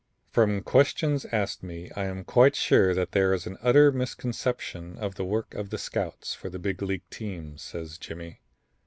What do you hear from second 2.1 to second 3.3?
quite sure that